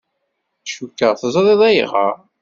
Cukkeɣ 0.69 1.13
teẓriḍ 1.19 1.61
ayɣer. 1.69 2.15